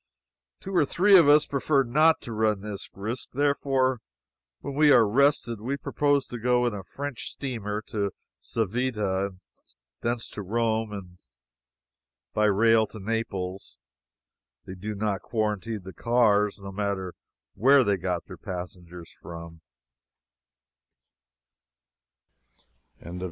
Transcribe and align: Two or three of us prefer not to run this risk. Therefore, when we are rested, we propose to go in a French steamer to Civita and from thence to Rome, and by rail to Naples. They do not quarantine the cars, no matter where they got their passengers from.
Two 0.59 0.75
or 0.75 0.83
three 0.83 1.15
of 1.15 1.27
us 1.29 1.45
prefer 1.45 1.83
not 1.83 2.21
to 2.21 2.33
run 2.33 2.61
this 2.61 2.89
risk. 2.95 3.29
Therefore, 3.33 3.99
when 4.61 4.73
we 4.73 4.91
are 4.91 5.07
rested, 5.07 5.61
we 5.61 5.77
propose 5.77 6.25
to 6.29 6.39
go 6.39 6.65
in 6.65 6.73
a 6.73 6.81
French 6.83 7.29
steamer 7.29 7.83
to 7.83 8.09
Civita 8.39 9.25
and 9.25 9.33
from 9.53 9.69
thence 10.01 10.27
to 10.31 10.41
Rome, 10.41 10.91
and 10.91 11.19
by 12.33 12.45
rail 12.45 12.87
to 12.87 12.99
Naples. 12.99 13.77
They 14.65 14.73
do 14.73 14.95
not 14.95 15.21
quarantine 15.21 15.81
the 15.83 15.93
cars, 15.93 16.59
no 16.59 16.71
matter 16.71 17.13
where 17.53 17.83
they 17.83 17.97
got 17.97 18.25
their 18.25 18.37
passengers 18.37 19.11
from. 19.21 19.61